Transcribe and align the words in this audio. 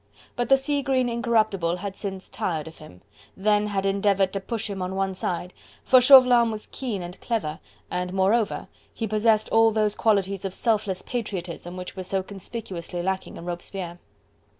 But 0.35 0.49
the 0.49 0.57
sea 0.57 0.81
green 0.81 1.07
Incorruptible 1.07 1.75
had 1.75 1.95
since 1.95 2.27
tired 2.27 2.67
of 2.67 2.79
him, 2.79 3.01
then 3.37 3.67
had 3.67 3.85
endeavoured 3.85 4.33
to 4.33 4.39
push 4.39 4.67
him 4.67 4.81
on 4.81 4.95
one 4.95 5.13
side, 5.13 5.53
for 5.85 6.01
Chauvelin 6.01 6.49
was 6.49 6.65
keen 6.71 7.03
and 7.03 7.21
clever, 7.21 7.59
and, 7.91 8.11
moreover, 8.11 8.67
he 8.91 9.05
possessed 9.05 9.49
all 9.49 9.69
those 9.71 9.93
qualities 9.93 10.43
of 10.43 10.55
selfless 10.55 11.03
patriotism 11.03 11.77
which 11.77 11.95
were 11.95 12.01
so 12.01 12.23
conspicuously 12.23 13.03
lacking 13.03 13.37
in 13.37 13.45
Robespierre. 13.45 13.99